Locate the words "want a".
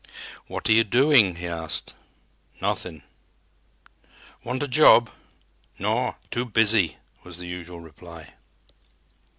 4.43-4.67